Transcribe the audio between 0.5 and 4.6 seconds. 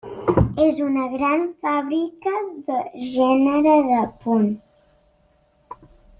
És una gran fàbrica de gènere de punt.